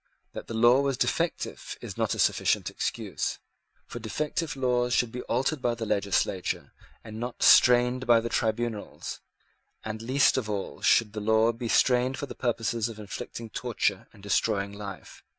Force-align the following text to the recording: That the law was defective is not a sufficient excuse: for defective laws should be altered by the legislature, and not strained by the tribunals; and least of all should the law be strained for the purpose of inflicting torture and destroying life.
That 0.33 0.47
the 0.47 0.55
law 0.55 0.81
was 0.81 0.97
defective 0.97 1.77
is 1.79 1.95
not 1.95 2.15
a 2.15 2.17
sufficient 2.17 2.71
excuse: 2.71 3.37
for 3.85 3.99
defective 3.99 4.55
laws 4.55 4.95
should 4.95 5.11
be 5.11 5.21
altered 5.29 5.61
by 5.61 5.75
the 5.75 5.85
legislature, 5.85 6.73
and 7.03 7.19
not 7.19 7.43
strained 7.43 8.07
by 8.07 8.19
the 8.19 8.27
tribunals; 8.27 9.21
and 9.85 10.01
least 10.01 10.37
of 10.37 10.49
all 10.49 10.81
should 10.81 11.13
the 11.13 11.21
law 11.21 11.51
be 11.51 11.67
strained 11.67 12.17
for 12.17 12.25
the 12.25 12.33
purpose 12.33 12.73
of 12.87 12.97
inflicting 12.97 13.51
torture 13.51 14.07
and 14.11 14.23
destroying 14.23 14.73
life. 14.73 15.23